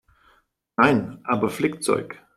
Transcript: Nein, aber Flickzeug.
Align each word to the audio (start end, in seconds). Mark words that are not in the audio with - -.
Nein, 0.77 1.19
aber 1.25 1.51
Flickzeug. 1.51 2.25